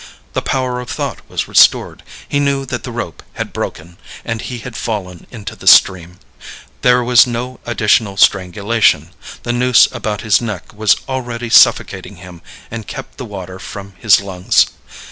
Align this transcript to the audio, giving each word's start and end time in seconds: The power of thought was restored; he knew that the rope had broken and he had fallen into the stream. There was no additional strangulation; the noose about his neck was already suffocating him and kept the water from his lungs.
The 0.33 0.41
power 0.41 0.79
of 0.79 0.89
thought 0.89 1.19
was 1.29 1.47
restored; 1.47 2.01
he 2.27 2.39
knew 2.39 2.65
that 2.65 2.81
the 2.85 2.91
rope 2.91 3.21
had 3.33 3.53
broken 3.53 3.97
and 4.25 4.41
he 4.41 4.57
had 4.57 4.75
fallen 4.75 5.27
into 5.29 5.55
the 5.55 5.67
stream. 5.67 6.17
There 6.81 7.03
was 7.03 7.27
no 7.27 7.59
additional 7.67 8.17
strangulation; 8.17 9.11
the 9.43 9.53
noose 9.53 9.87
about 9.91 10.21
his 10.21 10.41
neck 10.41 10.73
was 10.73 10.95
already 11.07 11.51
suffocating 11.51 12.15
him 12.15 12.41
and 12.71 12.87
kept 12.87 13.19
the 13.19 13.25
water 13.25 13.59
from 13.59 13.93
his 13.99 14.19
lungs. 14.19 14.65